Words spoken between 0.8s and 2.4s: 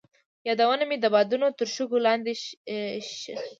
مې د بادونو تر شګو لاندې